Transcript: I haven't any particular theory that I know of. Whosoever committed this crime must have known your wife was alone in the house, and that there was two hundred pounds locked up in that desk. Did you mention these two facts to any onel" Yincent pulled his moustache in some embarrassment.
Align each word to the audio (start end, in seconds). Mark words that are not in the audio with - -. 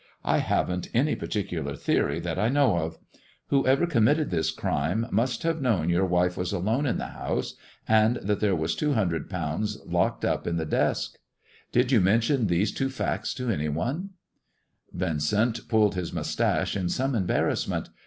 I 0.25 0.39
haven't 0.39 0.89
any 0.95 1.13
particular 1.13 1.75
theory 1.75 2.19
that 2.21 2.39
I 2.39 2.49
know 2.49 2.79
of. 2.79 2.97
Whosoever 3.49 3.85
committed 3.85 4.31
this 4.31 4.49
crime 4.49 5.05
must 5.11 5.43
have 5.43 5.61
known 5.61 5.91
your 5.91 6.07
wife 6.07 6.35
was 6.37 6.51
alone 6.51 6.87
in 6.87 6.97
the 6.97 7.05
house, 7.09 7.53
and 7.87 8.15
that 8.15 8.39
there 8.39 8.55
was 8.55 8.73
two 8.73 8.93
hundred 8.93 9.29
pounds 9.29 9.77
locked 9.85 10.25
up 10.25 10.47
in 10.47 10.57
that 10.57 10.71
desk. 10.71 11.19
Did 11.71 11.91
you 11.91 12.01
mention 12.01 12.47
these 12.47 12.71
two 12.71 12.89
facts 12.89 13.31
to 13.35 13.51
any 13.51 13.69
onel" 13.69 14.09
Yincent 14.97 15.69
pulled 15.69 15.93
his 15.93 16.11
moustache 16.11 16.75
in 16.75 16.89
some 16.89 17.13
embarrassment. 17.13 17.89